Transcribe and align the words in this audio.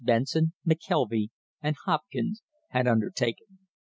Benson, 0.03 0.53
McKelvy 0.67 1.29
and 1.61 1.75
Hopkins 1.85 2.41
had 2.71 2.87
undertaken. 2.87 3.59